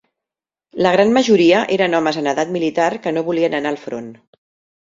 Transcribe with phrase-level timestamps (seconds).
[0.85, 4.13] La gran majoria eren homes en edat militar que no volien anar al front.